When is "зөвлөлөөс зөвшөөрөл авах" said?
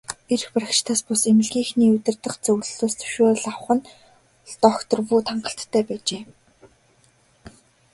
2.45-3.69